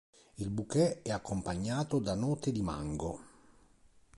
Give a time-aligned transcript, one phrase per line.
[0.39, 3.19] Il bouquet è accompagnato da note di mango.